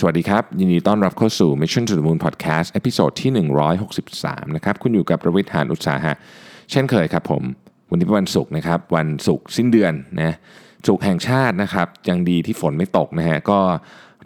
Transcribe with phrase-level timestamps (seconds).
[0.00, 3.30] สวัสดีครับ ยินดีต้อนรับเข้าสู่ Mission to the Moon Podcast ตอนที่
[3.98, 6.12] 163 นะครับ คุณอยู่กับประวิทยานอุตสาหะ
[6.70, 7.42] เช่นเคยครับผม
[7.90, 10.34] วันนี้เป็นวันศุกร์นะครับ วันศุกร์สิ้นเดือนนะ
[10.86, 13.58] ศุกร์แห่งชาตินะครับ ยังดีที่ฝนไม่ตกนะฮะ ก็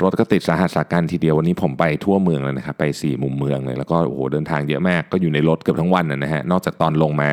[0.03, 7.30] รถก็ติดสาหัสสากันทีเดียววันนี้ผมไปทั่วเมืองเลยนะครับ ไป 4 มุมเมืองเลยแล้วก็โอ้โหเดินทางเยอะมาก ก็อยู่ในรถเกือบทั้งวันนะฮะ นอกจากตอนลงมา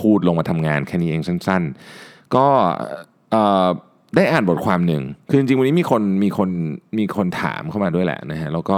[0.00, 1.62] พูดลงมาทำงานแค่นี้เองสั้น
[1.98, 2.46] ๆ ก็
[3.32, 3.68] เอ่อ
[4.16, 6.50] ได้อ่านบทความหนึ่งคือจริงๆวันนี้มีคนมีคน
[6.98, 8.76] มีคนถามเข้ามาด้วยแหละนะฮะแล้วก็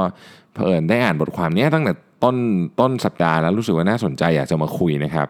[0.54, 1.92] เผอิญได้อ่านบทความนี้ตั้งแต่
[2.24, 2.36] ต้น
[2.80, 5.26] ต้นสัปดาห์แล้วรู้สึกว่าน่าสนใจอยากจะมาคุยนะครับ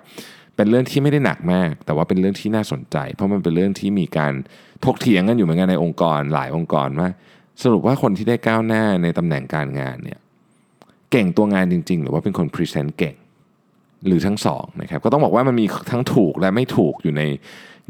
[0.57, 4.33] เป็นเรื่องที่ไม่ได้หนักมาก แต่ว่าเป็นเรื่องที่น่าสนใจ เพราะมันเป็นเรื่องที่มีการ
[4.85, 7.09] ถกเถียงกันอยู่เหมือนกันในองค์กรหลายองค์กรว่า
[7.63, 10.19] สรุปว่าคนที่ได้ก้าวหน้าในตำแหน่งการงานเนี่ย
[11.11, 13.17] เก่งตัวงานจริง ๆ หรือว่าเป็นคนพรีเซนต์เก่ง
[14.07, 17.23] หรือทั้งสองนะครับก็ต้องบอกว่ามันมีทั้งถูกและไม่ถูกอยู่ใน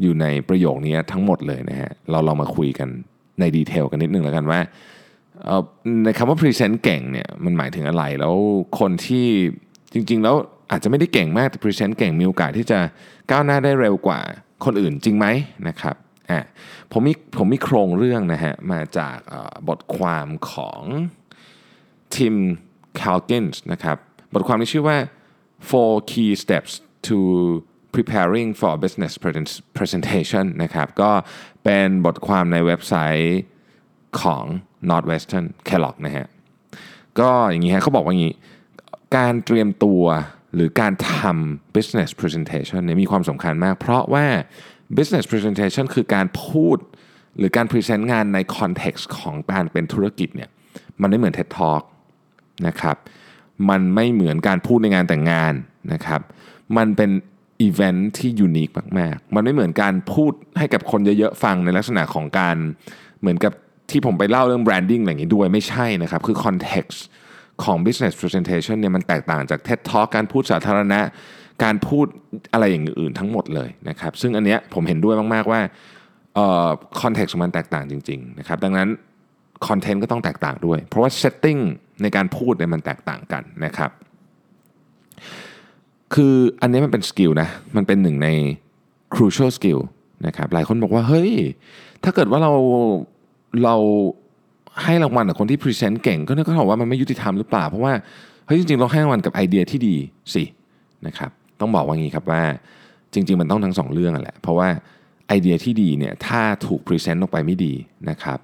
[0.01, 2.89] อยู่ในประโยคนี้ทั้งหมดเลยนะฮะเราเรามาคุยกัน
[3.39, 4.59] ใน detail กันนิดนึงแล้วกันว่า
[6.03, 8.35] ในคำว่า present เก่งเนี่ยมันหมายถึงอะไรแล้ว
[8.79, 9.27] คนที่
[9.93, 10.35] จริง ๆ แล้ว
[10.71, 12.79] อาจจะไม่ได้เก่งมากแต่ present เก่งมีโอกาสที่จะ
[13.31, 14.19] ก้าวหน้าได้เร็วกว่า
[14.65, 15.25] คนอื่นจริงไหม
[15.67, 15.95] นะครับ
[16.31, 16.43] อะ
[16.91, 19.17] ผมมีผมมีโครงเรื่องนะฮะมาจาก
[19.67, 20.81] บทความของ
[22.15, 22.35] ทิม
[22.99, 23.97] คาลกินส์นะครับ
[24.33, 24.97] บทความนี้ชื่อว่า
[25.69, 26.73] four key steps
[27.07, 27.17] to
[27.97, 31.11] preparing for business present- presentation นะครับก็
[31.63, 32.93] เป็นบทความในเว็บไซ
[33.23, 33.39] ต์
[34.21, 34.43] ของ
[34.89, 36.27] Northwestern Kellogg นะฮะ
[37.19, 38.35] ก็อย่างนี้ฮะเขาบอกว่าอย่างนี้
[39.17, 40.03] การเตรียมตัว
[40.55, 44.25] หรือการทำ business presentation เนี่ยมีความสำคัญมาก เพราะว่า
[44.97, 46.77] business presentation คือการพูด
[47.37, 50.49] หรือการ present งานใน context ของการเป็นธุรกิจเนี่ย
[51.01, 51.83] มันไม่เหมือน TED Talk
[52.67, 52.97] นะครับ
[53.69, 55.53] มันไม่เหมือนการพูดในงานแต่งงาน
[55.93, 56.21] นะครับ
[56.77, 57.09] มันเป็น
[57.61, 58.69] อีเวนท์ที่ unique
[58.99, 62.55] มากๆ มันไม่เหมือนการพูดให้กับคนเยอะๆฟังในลักษณะของการ
[63.21, 63.53] เหมือนกับ
[63.91, 67.01] ที่ผมไปเล่าเรื่อง branding อะไรอย่างนี้ด้วยไม่ใช่นะครับ คือ context
[67.63, 71.01] ของ business presentation เนี่ยมันแตกต่างจาก TED Talk การพูดสาธารณะ
[71.63, 72.05] การพูด
[72.53, 75.59] อะไรอย่างอื่นทั้งหมดเลยนะครับ ซึ่งอันเนี้ยผมเห็นด้วยมากๆว่า
[76.35, 76.67] เอ่อ
[77.01, 78.89] context ของมันแตกต่างจริงๆนะครับดังนั้น
[79.67, 81.57] content ก็ต้องแตกต่างด้วย เพราะว่า setting
[82.01, 83.91] ในการพูดเนี่ยมันแตกต่างกันนะครับ
[86.13, 88.27] คืออันนี้มันเป็น skill นะ มันเป็นหนึ่งใน
[89.15, 89.79] crucial skill
[90.27, 91.31] นะครับ หลายคนบอกว่า เฮ้ย
[92.03, 92.51] ถ้าเกิดว่าเรา
[93.63, 93.75] เรา
[94.83, 97.93] ให้รางวัลกับคนที่ present เก่ง ก็นึกว่าว่ามันไม่ยุติธรรมหรือเปล่า เพราะว่า
[98.45, 99.95] เฮ้ย จริงๆ เราให้รางวัลกับไอเดียที่ดี
[100.33, 100.43] สิ
[101.07, 102.41] นะครับ ต้องบอกว่างี้ครับว่า
[103.13, 104.69] จริง ๆ มันต้องทั้งสองเรื่องแหละ เพราะว่า
[105.27, 107.73] ไอเดียที่ดีเนี่ย ถ้าถูก present ออกไปไม่ดี
[108.09, 108.39] นะครับ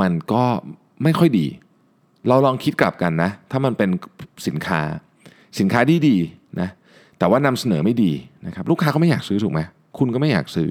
[0.00, 0.44] มันก็
[1.02, 1.46] ไม่ค่อยดี
[2.28, 3.90] เราลองคิดกลับกันนะ ถ้ามันเป็น
[4.46, 4.80] สินค้า
[5.58, 6.68] สินค้าดีดีๆนะ
[7.18, 8.12] แต่ว่านำเสนอไม่ดี
[8.46, 9.60] นะครับลูกค้าก็ไม่อยากซื้อถูกไหม
[9.98, 10.68] คุณก็ไม่อยากซื้อ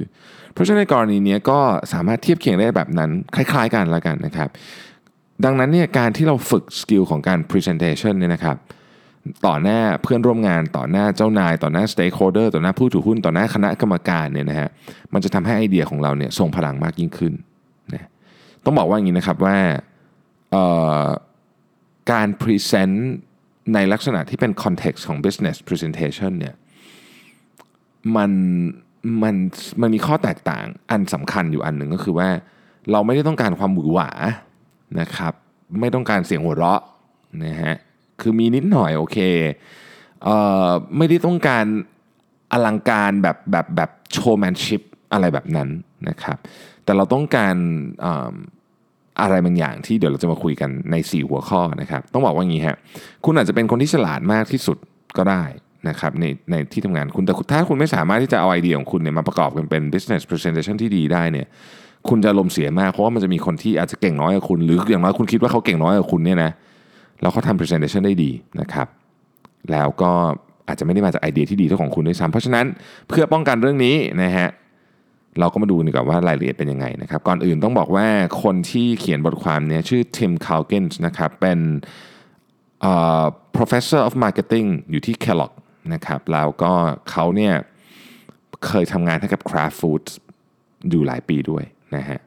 [0.53, 1.59] เพราะฉะนั้นในกรณีนี้ก็
[1.93, 4.49] สามารถเทียบเคียงได้แบบนั้น คล้ายๆกันละกันนะครับ
[5.45, 8.57] ดังนั้นเนี่ยการที่เราฝึก skill ของการ presentation เนี่ยนะครับ
[9.45, 14.69] ต่อหน้าเพื่อนร่วมงานต่อหน้าเจ้านาย ต่อหน้า stakeholder ต่อหน้าผู้ถือหุ้นต่อหน้าคณะกรรมการเนี่ยนะฮะ
[15.13, 17.33] มันจะทำให้ไอเดียของเราเนี่ยทรงพลังมากยิ่งขึ้น
[17.93, 18.07] นะ
[18.65, 19.57] ต้องบอกว่าอย่างนี้นะครับว่า
[22.11, 23.11] การพรีเซนต์
[23.73, 26.55] ในลักษณะที่เป็น context ของ business presentation เนี่ย
[28.15, 28.31] มัน
[29.23, 29.35] มัน
[29.81, 32.29] มันมีข้อแตกต่างอันสำคัญอยู่อันหนึ่งก็คือว่า
[32.91, 34.09] เราไม่ได้ต้องการความหวือหวา
[34.99, 35.33] นะครับ
[35.79, 36.81] ไม่ต้องการเสียงหัวเราะ
[37.45, 37.75] นะฮะ
[38.21, 39.17] คือมีนิดหน่อยโอเค
[40.23, 41.65] เอ่อไม่ได้ต้องการ
[42.51, 44.81] อลังการแบบแบบแบบโชว์แมนชิพ
[45.13, 45.69] อะไรแบบนั้น
[46.09, 46.37] นะครับ
[46.83, 47.55] แต่เราต้องการ
[49.21, 52.77] อะไรบางอย่างที่เดี๋ยวเราจะมาคุยกันใน 4 หัวข้อนะครับ ต้องบอกว่าอย่างนี้ฮะ
[53.25, 54.77] คุณอาจจะเป็นคนที่ฉลาดมากที่สุด
[55.17, 55.43] ก็ได้
[55.89, 61.47] นะครับในในที่ทำงานคุณแต่ถ้าคุณไม่สามารถที่จะเอาไอเดียของคุณเนี่ยมาประกอบกันเป็น business presentation ที่ดีได้เนี่ย
[62.09, 66.51] คุณจะลมเสียมากเพราะว่ามันจะมีคนที่อาจจะเก่งน้อยกว่าคุณ หรืออย่างน้อยคุณคิดว่าเขาเก่งน้อยกว่าคุณเนี่ยนะ
[67.21, 68.87] แล้วเขาทำ presentation ได้ดีนะครับ
[69.71, 70.11] แล้วก็
[70.67, 72.65] อาจจะไม่ได้มาจากไอเดียที่ดีเท่าของคุณด้วยซ้ำเพราะฉะนั้น
[73.07, 74.47] เพื่อป้องกันเรื่องนี้นะฮะ
[75.39, 78.07] เราก็มาดูดีกว่าว่ารายละเอียดเป็นยังไงนะครับ ก่อนอื่นต้องบอกว่า
[78.43, 81.59] คนที่เขียนบทความนี้ชื่อ Tim Calkins นะครับเป็น
[82.83, 83.23] อ่อ
[83.57, 85.53] professor of marketing อยู่ที่ Kellogg
[85.93, 86.73] นะครับแล้วก็
[87.09, 87.53] เขาเนี่ย
[88.67, 90.11] เคยทำงานให้กับ Kraft Foods
[90.89, 91.63] อยู่หลายปีด้วย
[91.95, 92.19] นะฮะ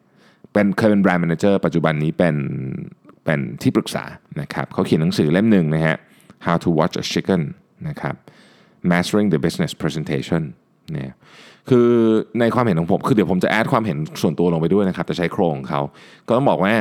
[0.52, 2.36] เป็นเคยเป็น brand manager ปัจจุบันนี้เป็น
[3.24, 4.04] เป็นที่ปรึกษา
[4.40, 5.96] นะครับเขาเขียนหนังสือเล่มหนึ่งนะฮะ
[6.46, 7.42] How to Watch a Chicken
[7.88, 8.14] นะครับ
[8.90, 10.42] Mastering the Business Presentation
[10.94, 11.14] เนี่ย
[11.70, 11.88] คือ
[12.40, 15.80] ในความเห็นของผม คือเดี๋ยวผมจะแอดความเห็นส่วนตัวลงไปด้วยนะครับจะใช้โครงของเขา
[16.26, 16.72] ก็ต้องบอกว่า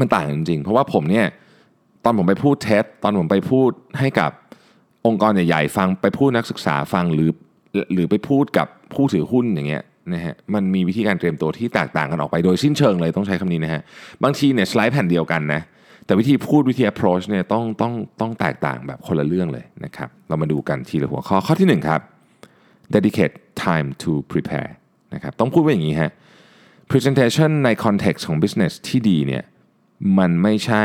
[0.00, 1.26] มันต่างจริงๆ เพราะว่าผมเนี่ย
[2.04, 4.30] ตอนผมไปพูดเท็ตอนผมไปพูดให้กับ
[5.06, 7.30] องค์กรใหญ่ๆ ฟังไปพูดนักศึกษาฟังหรือ
[7.92, 9.82] หรือไปพูดกับผู้ถือหุ้นอย่างเงี้ย
[10.12, 13.82] นะฮะมันมีวิธีการเตรียมตัวที่แตกต่างกันออกไปโดยสิ้นเชิงเลยต้องใช้คำนี้นะฮะ
[14.22, 15.62] บางทีเนี่ยสไลด์แผ่นเดียวกันนะ
[16.06, 22.00] แต่วิธีพูดวิธี approach เนี่ยต้องต้องต้องแตกต่างแบบคนละเรื่องเลยนะครับ เรามาดูกันทีละหัวข้อข้อที่หนึ่งครับ
[22.94, 23.34] dedicate
[23.64, 24.70] time to prepare
[25.14, 26.10] นะครับต้องพูดว่าอย่างนี้ฮะ
[26.90, 29.44] presentation ใน context ของ business ที่ดีเนี่ย
[30.18, 30.84] มันไม่ใช่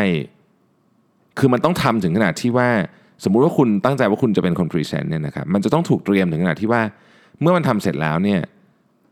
[1.39, 2.69] คือมันต้องทำถึงขนาดที่ว่า
[3.23, 6.81] สมมุติว่าคุณตั้งใจว่าคุณจะเป็นคน present เนี่ยนะครับมันจะต้องถูกเตรียมถึงขนาดที่ว่า
[7.41, 8.41] เมื่อมันทำเสร็จแล้วเนี่ย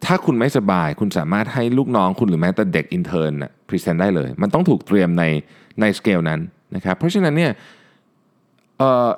[0.06, 5.24] ถ้าคุณไม่สบายคุณสามารถให้ลูกน้องคุณหรือแม้แต่เด็ก intern อะ present ได้เลย มันต้องถูกเตรียมใน
[5.82, 6.40] ในสเกลนั้น
[6.76, 7.52] นะครับเพราะฉะนั้นเนี่ย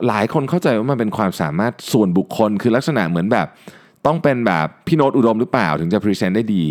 [0.07, 3.47] หลายคนเข้าใจว่ามันเป็นความสามารถส่วนบุคคล คือลักษณะเหมือนแบบ
[4.05, 6.63] ต้องเป็นแบบพี่โน้ตอุดมหรือเปล่าถึงจะ present ได้ดี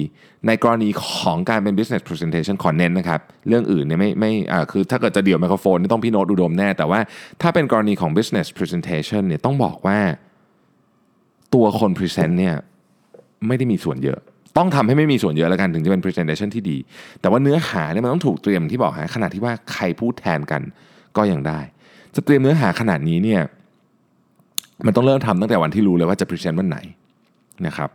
[0.47, 7.00] ในกรณีของการเป็น business presentation ขอเน้นนะครับ เรื่องอื่นเนี่ยไม่ไม่อ่าคือถ้าเกิดจะเดี่ยวไมโครโฟนนี่ต้องพี่โน้ตอุดมแน่ แต่ว่า
[7.43, 9.99] ถ้าเป็นกรณีของ business presentation เนี่ยต้องบอกว่า
[11.55, 12.55] ตัวคน present เนี่ย
[13.47, 14.19] ไม่ได้มีส่วนเยอะ
[14.56, 16.77] ต้องทำให้ไม่มีส่วนเยอะแล้วกันถึงจะเป็น presentation ที่ดี
[17.21, 20.62] แต่ว่าเนื้อหาเนี่ยมันต้องถูกเตรียมที่บอกฮะขนาดที่ว่าใครพูดแทนกัน
[21.17, 21.61] ก็ยังได้
[22.17, 23.43] จะเตรียมเนื้อหาขนาดนี้เนี่ย
[24.87, 26.79] มันต้องเริ่มทำตั้งแต่วันที่รู้เลยว่าจะ present วันไหน
[27.67, 27.91] นะครับ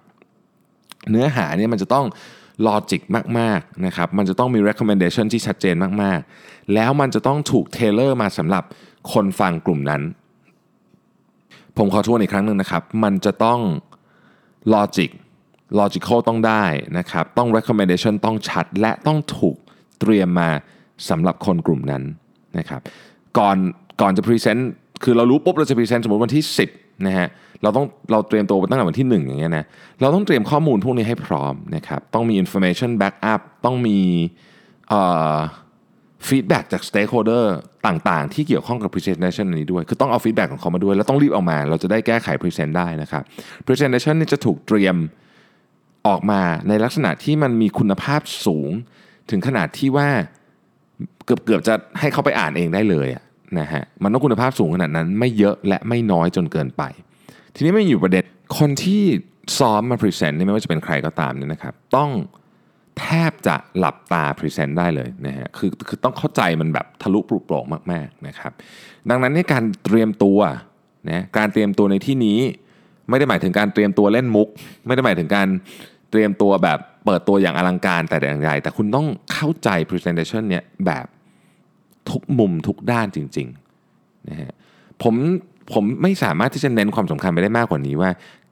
[1.12, 2.06] เนื้อหาเนี่ยมันจะต้อง
[2.68, 3.02] logic
[3.40, 8.64] มากๆนะครับ มันจะต้องมี recommendation ที่ชัดเจนมากๆ แล้วมันจะต้องถูก tailor มาสำหรับ
[9.14, 10.02] คนฟังกลุ่มนั้น
[11.78, 13.60] ผมขอทวนอีกครั้งหนึ่งนะครับ มันจะต้อง
[14.74, 15.10] ลอจิก
[15.80, 16.64] logical ต้องได้
[16.98, 19.56] นะครับ ต้อง recommendation ต้องชัด และต้องถูก
[20.00, 20.50] เตรียมมา
[21.10, 22.04] สำหรับคนกลุ่มนั้น
[22.58, 22.82] นะครับ
[23.38, 23.58] ก่อน
[24.01, 24.62] ก่อนจะ present
[25.03, 26.44] คือเรารู้ปุ๊บเราจะ present สมมติวันที่
[26.74, 27.27] 10นะฮะ
[27.63, 29.65] เราต้องเราเตรียมตัวตั้งแต่วันที่ 1 อย่างเงี้ยนะ
[30.01, 33.98] เราต้องเตรียมข้อมูลพวกนี้ให้พร้อมนะครับต้องมี information backup ต้องมี
[36.28, 37.45] feedback จาก stakeholder
[37.88, 43.24] ต่างๆ ที่เกี่ยวข้องกับ presentation นี้ด้วย คือต้องเอา feedback ของเขามาด้วย แล้วต้องรีบเอามา เราจะได้แก้ไข present ได้นะครับ
[43.65, 44.95] presentation นี่จะถูกเตรียม
[46.07, 48.69] ออกมาในลักษณะที่มันมีคุณภาพสูง
[49.30, 50.09] ถึงขนาดที่ว่า
[51.25, 53.09] เกือบเกือบจะให้เขาไปอ่านเองได้เลย
[53.59, 56.83] นะฮะมันต้องคุณภาพสูงขนาดนั้น ไม่เยอะและไม่น้อยจนเกินไป
[57.56, 58.24] ทีนี้มันอยู่ประเด็น
[58.57, 59.03] คนที่
[59.59, 62.12] ซ้อมมา present ไม่ว่าจะเป็นใครก็ตามเนี่ยนะครับ ต้อง
[63.00, 68.51] แทบจะหลับตา present ได้เลยนะฮะคือคือต้องเข้าใจมันแบบทะลุปรุโปร่งมากๆนะครับ
[69.09, 70.39] ดังนั้นในการเตรียมตัว
[71.09, 72.39] นะการเตรียมตัวในที่นี้
[73.09, 74.48] ไม่ได้หมายถึงการเตรียมตัวเล่นมุก
[74.88, 75.48] ไม่ได้หมายถึงการ
[76.12, 81.06] เตรียมตัวแบบเปิดตัวอย่างอลังการแต่อย่างไรแต่คุณต้องเข้าใจ presentation เนี่ยแบบ
[82.09, 84.51] ทุกมุมทุกด้านจริงๆนะฮะ
[85.03, 85.15] ผม
[85.74, 88.09] ผมไม่สามารถที่จะเน้นความสำคัญไปได้มากกว่านี้ว่า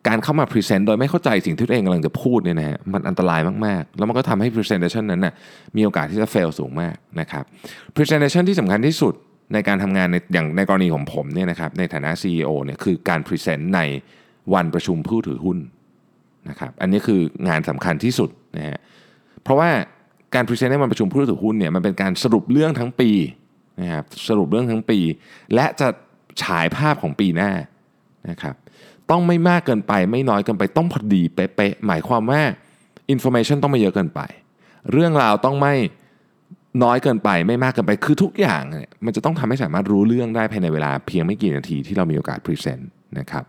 [0.08, 5.34] การเข้ามา present โดยไม่เข้าใจสิ่งที่ตัวเองกำลังจะพูดเนี่ยนะฮะมันอันตรายมากๆ แล้วมันก็ทำให้ presentation นั้นน่ะ
[5.76, 7.44] มีโอกาสที่จะ fail สูงมากนะครับ
[7.96, 9.14] presentation ที่สำคัญที่สุด
[9.54, 13.82] ในการทำงานในอย่างในกรณีของผมเนี่ยนะครับในฐานะ CEO เนี่ยคือการ present ใน
[14.54, 15.58] วันประชุมผู้ถือหุ้น
[16.50, 18.80] นะครับอันนี้คืองานสำคัญที่สุดนะฮะ
[19.44, 19.70] เพราะว่า
[20.36, 23.10] การพรีเซนต์ในวันประชุมผู้ถือหุ้นเนี่ยมันเป็นการสรุปเรื่องทั้งปี
[23.82, 25.00] นะครับสรุปเรื่องทั้งปี
[25.56, 25.88] และจะ
[26.44, 27.52] ฉายภาพของปีหน้า
[28.30, 28.56] นะครับ
[29.12, 32.42] ต้องไม่มากเกินไปไม่น้อยเกินไปต้องพอดีเป๊ะๆหมายความว่า
[33.10, 34.22] information ต้องไม่เยอะเกินไป
[34.92, 35.76] เรื่องราวต้องไม่
[36.84, 42.90] น้อยเกินไปไม่มากเกินไปคือทุกอย่างเนี่ยมันจะต้องทำให้สามารถรู้เรื่องได้ภายในเวลาเพียงไม่กี่นาทีที่เรามีโอกาสพรีเซนต์
[43.20, 43.46] นะครับ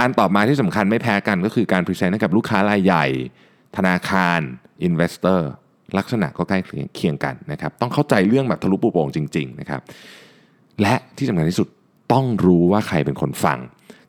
[0.00, 3.06] อันต่อมาที่สำคัญไม่แพ้กันก็คือการพรีเซนต์ให้กับลูกค้ารายใหญ่
[3.76, 4.40] ธนาคาร
[4.82, 5.50] investor
[5.98, 6.58] ลักษณะก็ใกล้
[6.94, 9.80] เคียงกันนะครับ ต้องเข้าใจเรื่องแบบทะลุปรุโปร่งจริง ๆนะครับ
[10.80, 11.68] และที่สำคัญที่สุด
[12.12, 13.58] ต้องรู้ว่าใครเป็นคนฟัง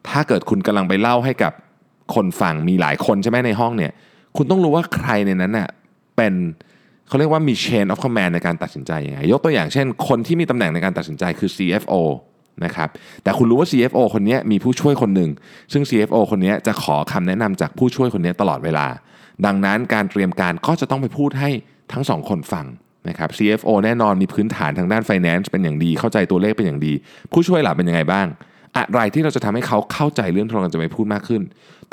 [0.09, 1.53] ถ้าเกิดคุณกำลังไปเล่าให้กับ
[2.15, 3.91] คนฟังมีหลายคนใช่ไหมในห้องเนี่ย
[4.37, 5.69] คุณต้องรู้ว่าใครในนั้นน่ะ
[6.15, 6.33] เป็น
[7.07, 11.93] เขาเรียกว่ามี chain of command ในการตัดสินใจยังไงยกตัวอย่างเช่น คนที่มีตำแหน่งในการตัดสินใจคือ CFO
[12.65, 12.89] นะครับ
[13.23, 15.29] แต่คุณรู้ว่า CFO คนนี้มีผู้ช่วยคนหนึ่ง
[15.73, 18.87] ซึ่ง CFO คนนี้จะขอคำแนะนำจากผู้ช่วยคนนี้ตลอดเวลา
[19.45, 21.49] ดังนั้นการเตรียมการก็จะต้องไปพูดให้
[21.93, 22.65] ทั้งสองคนฟัง
[23.09, 26.93] นะครับ CFO แน่นอนมีพื้นฐานทางด้าน finance เป็นอย่างดี เข้าใจตัวเลขเป็นอย่างดี
[27.31, 28.27] ผู้ช่วยหลับเป็นยังไงบ้าง
[28.77, 31.41] อะไรที่เราจะทำให้เขาเข้าใจเรื่องที่เราจะไปพูดมากขึ้น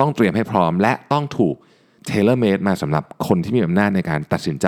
[0.01, 1.55] ต้องเตรียมให้พร้อมและต้องถูก
[2.09, 4.67] tailor made มาสำหรับคนที่มีอำนาจในการตัดสินใจ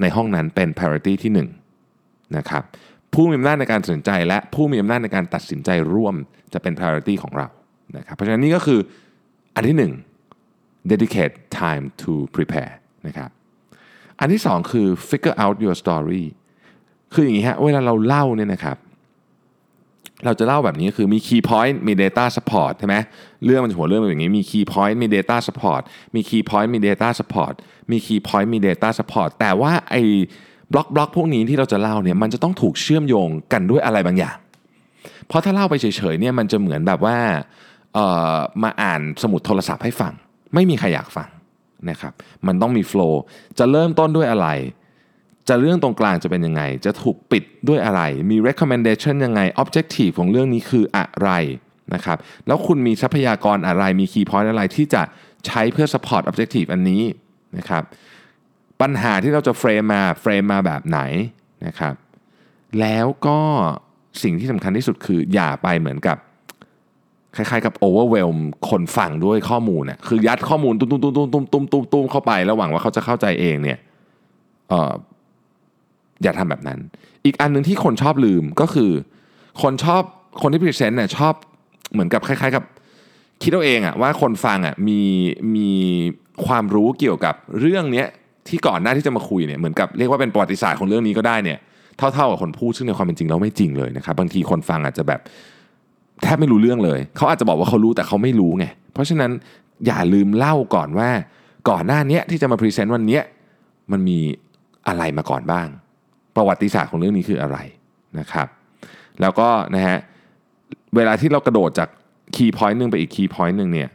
[0.00, 1.46] ในห้องนั้นเป็น priority ที่
[1.84, 2.62] 1นะครับ
[3.14, 6.14] ผู้มีอำนาจในการตัดสินใจ และผู้มีอำนาจในการตัดสินใจร่วม
[6.52, 7.48] จะเป็น priority ของเรา
[7.96, 8.80] นะครับเพราะฉะนั้นนี่ก็คือ
[9.54, 10.13] อันที่ 1
[10.90, 12.72] dedicate time to prepare
[13.06, 13.30] นะครับ
[14.18, 16.24] อันที่สองคือ figure out your story
[17.12, 18.76] คืออย่างนี้ฮะเวลาเราเล่าเนี่ยนะครับ
[20.24, 22.96] เราจะเล่าแบบนี้คือมี key point มี data support ใช่ไหม
[23.44, 25.82] เรื่องมันหัวเรื่องเป็นอย่างนี้มี key point มี data support
[26.14, 27.54] มี key point มี data support
[27.90, 30.02] มี key point มี data support แต่ว่าไอ้
[30.72, 34.36] บล็อกบล็อกพวกนี้ที่เราจะเล่าเนี่ยมันจะต้องถูกเชื่อมโยงกันด้วยอะไรบางอย่าง
[35.26, 37.16] เพราะถ้าเล่าไปเฉยๆเนี่ยมันจะเหมือนแบบว่า
[37.94, 37.98] เอ
[38.34, 40.12] อมาอ่านสมุดโทรศัพท์ให้ฟัง
[40.54, 41.28] ไม่มีใครอยากฟัง
[41.90, 42.12] นะครับ
[42.46, 43.22] มันต้องมีโฟล์
[43.58, 44.48] จะเริ่มต้นด้วยอะไร
[45.48, 51.30] จะเรื่องตรงกลางจะเป็นยังไง จะถูกปิดด้วยอะไร มี recommendation ยังไง objective ของเรื่องนี้คืออะไร
[51.94, 55.02] นะครับแล้วคุณมีทรัพยากรอะไรมี key point อะไรที่จะ
[55.46, 57.02] ใช้เพื่อ support objective อันนี้
[57.58, 57.82] นะครับ
[58.80, 61.00] ปัญหาที่เราจะ frame มา frame มาแบบไหน
[61.66, 61.94] นะครับ
[62.80, 63.40] แล้วก็
[64.22, 66.16] สิ่งที่สำคัญที่สุดคืออย่าไปเหมือนกับ
[67.36, 68.38] คล้ายๆกับ overwhelm
[68.70, 73.78] คนฟังด้วยข้อมูลเนี่ยคือยัดข้อมูลตุ้มตุ้มตุ้มตุ้มตุ้มตุ้มตุ้มตุ้มเข้าไปแล้วหวังว่าเขาจะเข้าใจเองเนี่ย
[74.68, 74.92] เออ
[76.22, 76.78] อย่าทำแบบนั้น
[77.24, 78.90] อีกอันหนึ่งที่คนชอบลืมก็คือ
[79.62, 80.02] คนชอบ
[80.42, 81.34] คนที่พรีเซนต์เนี่ยชอบ
[81.92, 82.64] เหมือนกับคล้าย ๆ กับ
[83.42, 85.00] คิดเอาเองอะว่าคนฟังอะมี
[85.56, 85.70] มี
[86.46, 88.06] ความรู้เกี่ยวกับเรื่องเนี้ย
[88.48, 91.58] ที่ก่อนหน้าที่จะมาคุยเนี่ยเหมือนกับเรียกว่าเป็นประวัติศาสตร์ของเรื่องนี้ก็ได้เนี่ย
[91.96, 95.20] เท่าๆกับคนพูดซึ่งในความเป็นจริงแล้วไม่จริงเลยนะครับบางทีคนฟังอาจจะแบบ
[96.22, 99.30] แทบไม่รู้เรื่องเลย เขาอาจจะบอกว่าเขารู้แต่เขาไม่รู้ไง เพราะฉะนั้น
[99.86, 101.10] อย่าลืมเล่าก่อนว่า
[101.68, 103.20] ก่อนหน้านี้ที่จะมาพรีเซนต์วันนี้
[103.92, 104.18] มันมี
[104.88, 105.68] อะไรมาก่อนบ้าง
[106.36, 107.58] ประวัติศาสตร์ของเรื่องนี้คืออะไร
[108.18, 108.46] นะครับ
[109.20, 109.98] แล้วก็นะฮะ
[110.96, 111.88] เวลาที่เรากระโดดจาก
[112.36, 113.88] key point หนึ่งไปอีก key point หนึ่งเนี่ย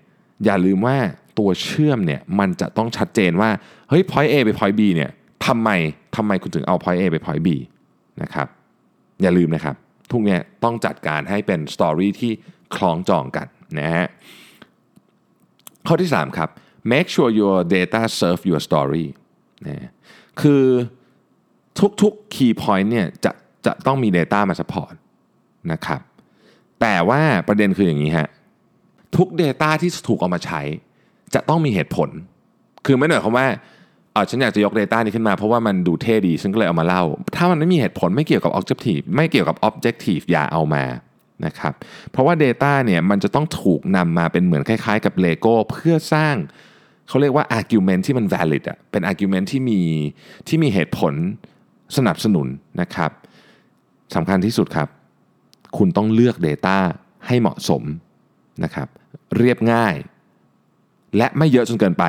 [0.45, 0.97] อย่าลืมว่า
[1.39, 3.49] ตัวเชื่อมเนี่ยมันจะต้องชัดเจนว่า
[3.89, 5.11] เฮ้ย point A ไป point B เนี่ย
[5.45, 5.69] ทำไม
[6.15, 7.49] ทำไมคุณถึงเอา point A ไป point B
[8.21, 8.47] นะครับ
[9.21, 9.75] อย่าลืมนะครับ
[10.11, 12.31] ทุกเนี้ยต้องจัดการให้เป็น story ที่
[12.75, 13.47] คล้องจองกัน
[13.79, 14.07] นะฮะ
[15.87, 16.49] ข้อที่ 3 ครับ
[16.91, 19.05] make sure your data serve your story
[19.67, 19.89] นะ
[20.41, 20.63] คือ
[22.01, 23.31] ทุกๆ key point เนี่ยจะ
[23.65, 24.93] จะต้องมี Data มา support
[25.71, 26.01] นะครับ
[26.81, 28.27] แต่ว่าประเด็นคืออย่างนี้ฮะ
[29.17, 30.61] ทุก Data ที่ถูกเอามาใช้
[31.33, 32.09] จะต้องมีเหตุผล
[32.85, 33.47] คือไม่หน่อยคำว่า
[34.13, 37.03] เออฉันอยากจะยก Data นี้ขึ้นมาเพราะว่ามันดูเท่ดีฉันก็เลยเอามาเล่า
[37.35, 40.83] ถ้ามันไม่มีเหตุผลไม่เกี่ยวกับ Objective ไม่เกี่ยวกับ Objective อย่าเอามา
[41.45, 41.73] นะครับ
[42.11, 46.35] เพราะว่า Data เนี่ยมันจะต้องถูกนำมาเป็นเหมือนคล้ายๆ กับ Lego เพื่อสร้าง
[47.07, 49.81] เขาเรียกว่า argument ที่มัน valid อะเป็น argument ที่มี
[50.47, 51.13] ที่มีเหตุผล
[51.97, 52.47] สนับสนุน
[52.81, 53.11] นะครับ
[54.15, 54.87] สำคัญที่สุดครับ
[55.77, 56.77] คุณต้องเลือก Data
[57.27, 57.83] ให้เหมาะสม
[58.63, 58.87] นะครับ
[59.37, 59.95] เรียบง่าย
[61.17, 62.03] และไม่เยอะจนเกินไป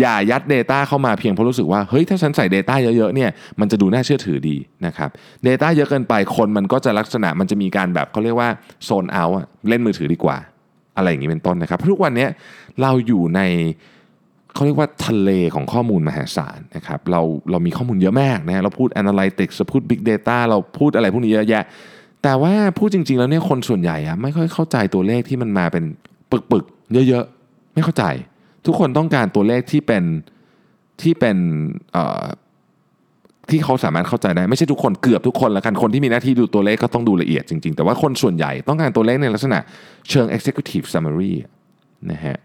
[0.00, 5.10] อย่ายัด Data เข้ามาเพียงเพราะรู้สึกว่าเฮ้ยถ้าฉันใส่ Data เยอะๆเนี่ยมันจะดูน่าเชื่อถือดีนะครับ
[5.46, 8.48] Data เยอะเกินไปคนมันก็จะลักษณะมันจะมีการแบบเขาเรียกว่า
[8.84, 9.24] โซนเอา
[9.68, 10.36] เล่นมือถือดีกว่า
[10.96, 12.26] อะไรอย่างนี้เป็นต้นนะครับทุกวันนี้
[12.82, 13.40] เราอยู่ใน
[14.54, 21.64] เขาเรียกว่าทะเลของข้อมูลมหาศาลนะครับเราเรามีข้อมูลเยอะมากนะเราพูด Analytics เราพูด Big Data เราพูดอะไรพวกนี้เยอะแยะ
[22.22, 25.84] แต่ว่าพูดจริง ๆ แล้วเนี่ยคนส่วนใหญ่อะไม่ค่อยเข้าใจตัวเลขที่มันมาเป็น
[26.30, 28.04] ปึกๆเยอะ ๆ ไม่เข้าใจ
[28.68, 30.04] ทุกคนต้องการตัวเลขที่เป็น
[31.02, 31.36] ที่เป็น
[33.50, 39.58] ที่เขาสามารถเข้าใจได้ไม่ใช่ทุกคนเกือบทุกคนละกันคนที่มีหน้าที่ดูตัวเลขก็ต้องดูละเอียดจริง ๆ แต่ว่าคนส่วนใหญ่ต้องการตัวเลขในลักษณะ
[40.10, 41.34] เชิง executive summary
[42.10, 42.36] นะฮะ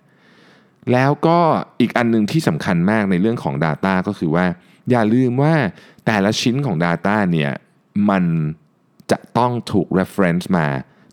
[0.92, 1.40] แล้วก็
[1.80, 4.46] อีกอันหนึ่งที่สำคัญมากในเรื่องของ Data ก็คือว่า
[4.90, 5.54] อย่าลืมว่า
[6.06, 7.52] แต่ละชิ้นของ Data เนี่ย
[8.10, 8.24] มัน
[9.12, 10.68] จะต้องถูก reference มา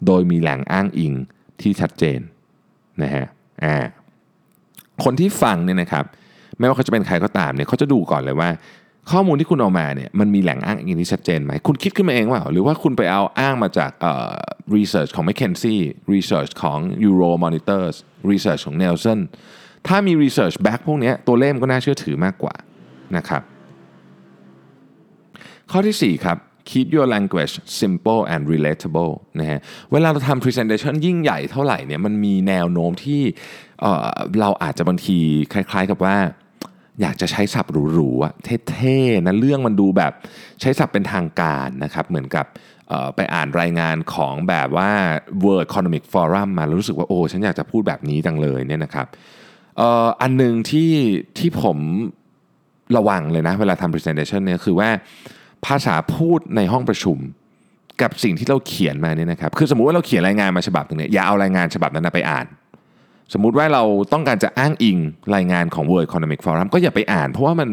[0.07, 1.13] โดยมีแหล่งอ้างอิง
[1.61, 2.21] ที่ชัดเจน
[3.03, 3.27] นะฮะ
[3.65, 3.77] อ่า
[5.05, 6.05] คนที่ฟังเนี่ยนะครับ
[6.59, 8.51] ไม่ว่าเขาจะเป็นใครก็ตามเนี่ยเขาจะดูก่อนเลยว่า
[9.11, 14.35] ข้อมูลที่คุณเอามาเนี่ยมันมีแหล่งอ้างอิงที่ชัดเจนไหมคุณคิดขึ้นมาเองว่าหรือว่าคุณไปเอาอ้างมาจากเอ่อ
[14.77, 15.79] research ของ McKinsey
[16.15, 16.79] research ของ
[17.09, 17.97] Euro Monitors
[18.31, 19.19] research ของ Nelson
[19.87, 22.55] ถ้ามี research back พวกนี้ตัวเลขก็น่าเชื่อถือมากกว่า
[23.17, 23.43] นะครับ
[25.71, 26.39] ข้อที่ 4 ครับ
[26.71, 29.61] keep your language simple and relatable นะฮะ
[29.93, 33.23] เวลาเราทำ presentation ยิ่งใหญ่เท่าไหร่เนี่ยมันมีแนวโน้มที่
[33.81, 35.19] เเราอาจจะบางที
[35.53, 36.17] คล้าย ๆ กับว่า
[37.01, 38.33] อยากจะใช้ศัพท์หรูๆอะ
[38.69, 40.13] เท่ๆนะเรื่องมันดูแบบ
[40.61, 42.47] ใช้ศัพท์เป็นทางการนะครับ เหมือนกับ
[43.17, 44.91] ไปอ่านรายงานของแบบว่า
[45.43, 49.07] World Economic Forum มารู้สึกว่าโอ้ฉันอยากจะพูดแบบนี้จังเลยเนี่ยนะครับ
[50.23, 50.93] อันหนึ่งที่
[51.39, 51.79] ที่ผม
[52.97, 54.91] ระวังเลยนะ เวลาทำ presentation เนี่ยคือว่า
[55.67, 57.19] ภาษาพูดในห้องประชุม
[58.03, 62.47] กับสิ่งที่เราเขียนมาเนี่ยนะครับคือสมมุติว่าเราเขียนรายงานมาฉบับหนึ่งเนี่ยอย่าเอารายงานฉบับนั้นไปอ่าน
[63.33, 64.99] สมมุติว่าเราต้องการจะอ้างอิง
[65.35, 67.69] รายงานของ World Economic Forum ก็อย่าไปอ่าน เพราะว่ามัน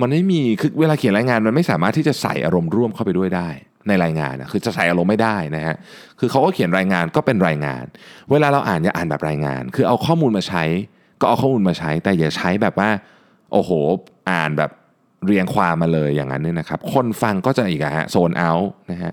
[0.00, 3.48] มันไม่มีคือเวลาเขียนรายงานมันไม่สามารถที่จะใส่อารมณ์ร่วมเข้าไปด้วยได้
[3.88, 5.76] ในรายงานนะคือจะใส่อารมณ์ไม่ได้นะฮะ
[6.18, 7.84] คือเขาก็เขียนรายงานก็เป็นรายงาน
[8.30, 10.64] เวลาเราอ่านอย่าอ่านแบบรายงาน คือเอาข้อมูลมาใช้
[11.20, 12.90] ก็เอาข้อมูลมาใช้ แต่อย่าใช้แบบว่า
[13.52, 13.70] โอ้โห
[14.30, 14.70] อ่านแบบ
[15.26, 19.12] เรียงความมาเลยอย่างนั้นเนี่ยนะครับ คนฟังก็จะอีกอะฮะโซนเอาท์นะฮะ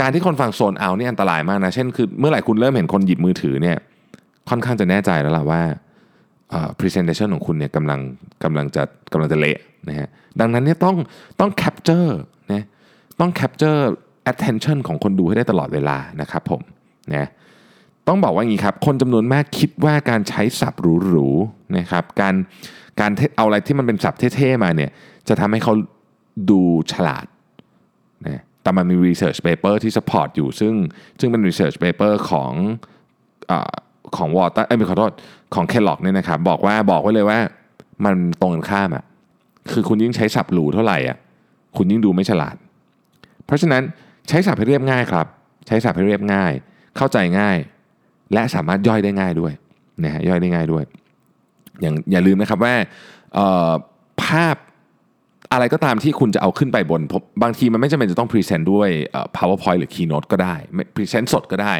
[0.00, 3.76] การที่คนฟังโซนเอาท์นี่อันตรายมากนะ เช่นคือเมื่อไหร่คุณเริ่มเห็นคนหยิบมือถือเนี่ย
[4.48, 5.62] ค่อนข้างจะแน่ใจแล้วล่ะว่า
[6.80, 8.00] presentation ของคุณเนี่ยกำลัง
[8.44, 8.82] กำลังจะ
[9.12, 9.58] กำลังจะเละ
[9.88, 10.08] นะฮะ
[10.40, 10.96] ดังนั้นเนี่ยต้อง
[11.40, 12.10] ต้อง capture
[12.52, 12.62] นะ
[13.20, 13.80] ต้อง capture
[14.32, 16.60] attention ของคนดูให้ได้ตลอดเวลานะครับผม
[17.14, 17.28] นะ
[18.08, 22.34] ต้องบอกว่าอย่างนี้ครับ คนจำนวนมากคิดว่าการใช้ศัพท์หรูๆนะครับการ
[23.00, 24.90] การเอาอะไรที่มันเป็นศัพท์เท่ๆมาเนี่ย
[25.28, 25.74] จะทำให้เขา
[26.50, 26.60] ดู
[26.92, 27.26] ฉลาด
[28.26, 30.74] นะแต่มันมี research paper ที่ support อยู่ซึ่ง
[31.20, 32.52] ซึ่งเป็น research paper ของ
[33.50, 33.52] อ
[34.16, 35.12] ของ Wharton เอ้ยขอโทษ
[35.54, 37.38] ของ Kellogg เนี่ยนะครับบอกว่าบอกไว้เลยว่า
[38.04, 39.04] มันตรงกันข้ามอะ
[39.70, 41.16] คือคุณยิ่งใช้ศัพท์หรูเท่าไหร่อะ
[41.76, 42.56] คุณยิ่งดูไม่ฉลาด
[43.46, 43.82] เพราะฉะนั้น
[44.28, 45.26] ใช้ศัพท์ให้เรียบง่ายครับ
[45.66, 46.52] ใช้ศัพท์ให้เรียบง่าย
[46.96, 47.56] เข้าใจง่าย
[48.32, 49.52] และสามารถย่อยได้ง่ายด้วย
[50.04, 50.84] นะฮะย่อยได้ง่ายด้วย
[51.80, 52.74] อย่างอย่าลืมนะครับว่า
[54.24, 54.56] ภาพ
[55.52, 57.02] อะไรก็ตามที่คุณจะเอาขึ้นไปบน
[57.42, 58.88] บางทีมันไม่จำเป็นจะต้องพรีเซนต์ด้วย
[59.36, 60.54] powerpoint หรือ keynote ก็ได้
[60.94, 61.74] พรีเซนต์สดก็ได้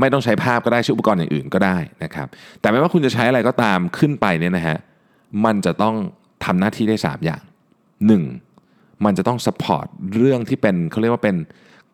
[0.00, 2.26] ไม่ต้องใช้ภาพก็ได้ใช้อุปกรณ์อย่างอื่นก็ได้นะครับ
[2.60, 4.78] แต่ไม่ว่าคุณจะใช้อะไรก็ตามขึ้นไปเนี่ยนะฮะ
[5.44, 5.94] มันจะต้อง
[6.44, 7.42] ทำหน้าที่ได้ 3 อย่าง
[8.22, 9.04] 1.
[9.04, 11.36] มันจะต้อง support เรื่องที่เป็นเขาเรียกว่าเป็น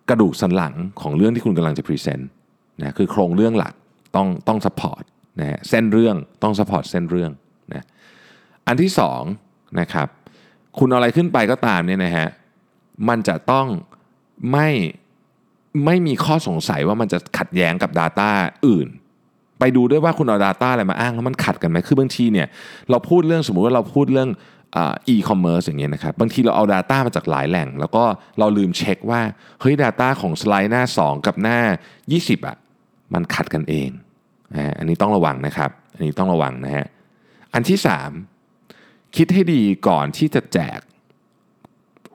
[0.09, 2.29] กระดูกสันหลังของเรื่องที่คุณกำลังจะพรีเซนต์
[2.81, 3.75] นะคือโครงเรื่องหลัก
[4.17, 5.05] ต้องต้อง support
[5.41, 7.31] นะฮะเส้นเรื่องต้อง support เส้นเรื่อง
[7.75, 7.85] นะ
[8.67, 8.91] อันที่
[9.35, 10.09] 2นะครับ
[10.79, 12.29] คุณอะไรขึ้นไปก็ตามเนี่ยนะฮะ
[13.09, 13.67] มันจะต้อง
[14.53, 14.69] ไม่
[15.85, 18.31] ไม่มีข้อสงสัยว่ามันจะขัดแย้งกับ Data
[18.67, 18.89] อื่น
[19.59, 22.47] ไปดูด้วยว่าคุณเอา Data อะไรมาอ้างแล้วมันขัดกันไหมคือบางทีเนี่ย
[22.91, 24.31] เราพูดเรื่องสมมุติว่าเราพูดเรื่อง
[24.79, 28.05] อีคอมเมิร์ซอย่างเงี้ยนะครับบางทีเราเอา Data มาจากหลายแหล่ง แล้วก็
[28.39, 29.21] เราลืมเช็คว่า
[29.61, 31.59] เฮ้ย Data ของสไลด์หน้า 2 กับหน้า
[32.03, 32.57] 20อะ
[33.15, 33.91] มันขัดกันเอง
[34.79, 36.87] อันนี้ต้องระวังนะครับ อันนี้ต้องระวังนะฮะ
[37.55, 38.38] อันที่ 3
[39.17, 40.79] คิดให้ดีก่อนที่จะแจก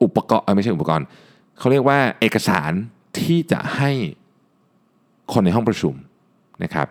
[0.02, 1.06] อุปกรณ์ไม่ใช่อุปกรณ์
[1.58, 2.72] เขาเรียกว่าเอกสาร
[3.20, 3.90] ที่จะให้
[5.32, 5.94] คนในห้องประชุม
[6.64, 6.88] นะครับ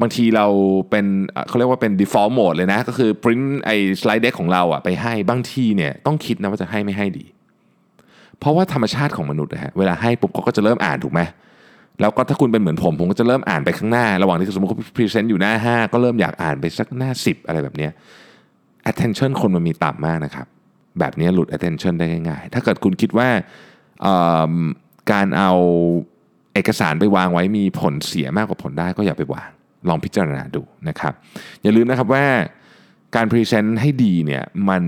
[0.00, 0.46] บางทีเรา
[0.90, 1.06] เป็น
[1.48, 7.24] เขาเรียกว่าเป็น default mode เลยนะ ก็คือ print ไอ้ slide deck ของเราอะไปให้บางทีเนี่ยต้องคิดนะว่าจะให้ไม่ให้ดี
[8.38, 11.20] เพราะว่าธรรมชาติของมนุษย์นะฮะเวลาให้ปุ๊บเขาก็จะเริ่มอ่านถูกไหม
[12.00, 17.88] แล้วก็ถ้าคุณเป็นเหมือนผม ผมก็จะเริ่มอ่านไปข้างหน้า ระหว่างที่สมมติเขาพรีเซนต์อยู่หน้า 5 ก็เริ่มอยากอ่านไปสักหน้า 10 อะไรแบบนี้
[18.90, 20.46] attention คนมันมีต่ำมากนะครับ
[20.98, 23.28] แบบนี้หลุด attention ได้ง่ายๆ ถ้าเกิดคุณคิดว่า
[25.12, 25.52] การเอา
[26.54, 29.50] เอกสารไปวางไว้มีผลเสียมากกว่าผลได้ก็อย่าไปวาง
[29.88, 31.12] ลองพิจารณาดูนะครับ
[31.62, 32.26] อย่าลืมนะครับว่า
[33.16, 34.82] การพรีเซนต์ให้ดีเนี่ยมัน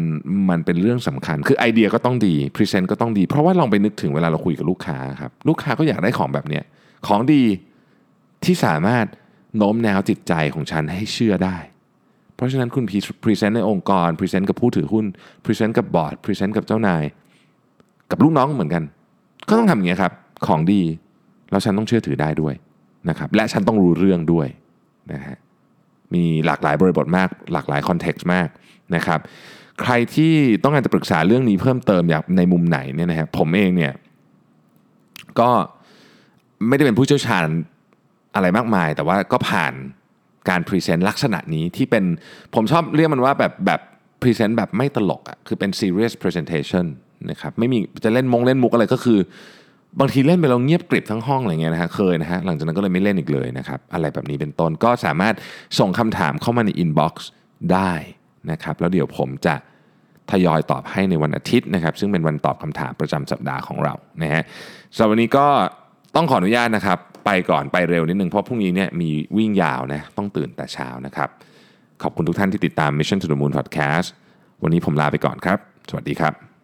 [0.50, 6.64] มันเป็นเรื่องสำคัญ คือไอเดียก็ต้องดีพรีเซนต์ก็ต้องดี เพราะว่าลองไปนึกถึงเวลาเราคุยกับลูกค้าครับลูกค้าก็อยากได้ของแบบเนี้ย
[7.06, 7.42] ของดี
[8.44, 9.06] ที่สามารถ
[9.56, 11.56] โน้มน้าวจิตใจของฉันให้เชื่อได้
[12.36, 12.84] เพราะฉะนั้นคุณ
[13.22, 15.04] พรีเซนต์ในองค์กรพรีเซนต์กับผู้ถือหุ้น
[15.44, 17.04] พรีเซนต์กับบอร์ดพรีเซนต์กับเจ้านาย
[18.10, 18.82] กับลูกน้องเหมือนกัน
[19.48, 20.12] ก็ต้องทำอย่างนี้ครับ
[20.46, 20.82] ของดี
[21.50, 22.54] แล้วฉันต้องเชื่อถือได้ด้วย
[23.08, 24.48] นะครับและฉันต้องรู้เรื่องด้วย
[25.12, 25.36] นะฮะ
[26.14, 28.48] มีหลากหลายบริบทมาก หลากหลาย context มาก
[28.94, 29.20] นะครับ
[29.80, 33.92] ใครที่ต้องการจะปรึกษาเรื่องนี้เพิ่มเติมอยากในมุมไหนเนี่ยนะครับผมเองเนี่ย
[35.40, 35.50] ก็
[36.68, 37.46] ไม่ได้เป็นผู้เชี่ยวชาญ
[38.34, 39.72] อะไรมากมาย แต่ว่าก็ผ่าน
[40.48, 42.04] การพรีเซนต์ลักษณะนี้ที่เป็น
[42.54, 43.80] ผมชอบเรียกมันว่าแบบแบบ
[44.22, 46.86] พรีเซนต์แบบไม่ตลกอะ่ะคือเป็น serious presentation
[47.30, 49.18] นะครับไม่มีจะเล่นมงเล่นมุกอะไรก็คือ
[50.00, 55.34] บางทีเล่นไปแล้วเงียบกริบทั้งห้องอะไรเงี้ยนะฮะเคยนะฮะหลังจากนั้นก็เลยไม่เล่นอีกเลยนะครับอะไรแบบนี้เป็นต้นก็สามารถ
[55.78, 57.28] ส่งคำถามเข้ามาในอินบ็อกซ์
[57.72, 57.92] ได้
[58.50, 59.54] นะครับแล้วเดี๋ยวผมจะ
[60.30, 64.42] ทยอยตอบให้ในวันอาทิตย์นะครับ ซึ่งเป็นวันตอบคำถามประจำสัปดาห์ของเรานะฮะ
[64.94, 65.46] สำหรับวันนี้ก็
[66.16, 71.28] ต้องขออนุญาตนะครับ ไปก่อนไปเร็วนิดนึงเพราะพรุ่งนี้เนี่ยมีวิ่งยาวนะต้องตื่นแต่เช้านะครับ
[72.02, 74.08] ขอบคุณทุกท่านที่ติดตาม Mission to the Moon Podcast
[74.62, 75.58] วันนี้ผมลาไปก่อนครับ
[75.90, 76.55] สวัสดีครับ